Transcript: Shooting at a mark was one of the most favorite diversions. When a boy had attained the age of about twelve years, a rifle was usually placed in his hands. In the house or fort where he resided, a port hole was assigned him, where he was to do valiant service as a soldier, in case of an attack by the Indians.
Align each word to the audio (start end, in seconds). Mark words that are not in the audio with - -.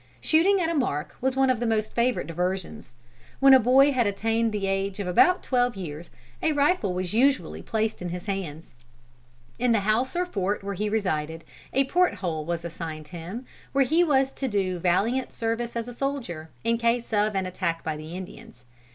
Shooting 0.19 0.59
at 0.59 0.67
a 0.71 0.73
mark 0.73 1.15
was 1.21 1.37
one 1.37 1.51
of 1.51 1.59
the 1.59 1.67
most 1.67 1.93
favorite 1.93 2.25
diversions. 2.25 2.95
When 3.39 3.53
a 3.53 3.59
boy 3.59 3.91
had 3.91 4.07
attained 4.07 4.51
the 4.51 4.65
age 4.65 4.99
of 4.99 5.05
about 5.05 5.43
twelve 5.43 5.75
years, 5.75 6.09
a 6.41 6.53
rifle 6.53 6.95
was 6.95 7.13
usually 7.13 7.61
placed 7.61 8.01
in 8.01 8.09
his 8.09 8.25
hands. 8.25 8.73
In 9.59 9.73
the 9.73 9.81
house 9.81 10.15
or 10.15 10.25
fort 10.25 10.63
where 10.63 10.73
he 10.73 10.89
resided, 10.89 11.43
a 11.71 11.83
port 11.83 12.15
hole 12.15 12.43
was 12.43 12.65
assigned 12.65 13.09
him, 13.09 13.45
where 13.73 13.85
he 13.85 14.03
was 14.03 14.33
to 14.33 14.47
do 14.47 14.79
valiant 14.79 15.31
service 15.31 15.75
as 15.75 15.87
a 15.87 15.93
soldier, 15.93 16.49
in 16.63 16.79
case 16.79 17.13
of 17.13 17.35
an 17.35 17.45
attack 17.45 17.83
by 17.83 17.95
the 17.95 18.17
Indians. 18.17 18.65